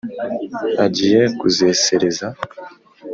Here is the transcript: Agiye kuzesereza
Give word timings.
Agiye 0.85 1.21
kuzesereza 1.39 2.27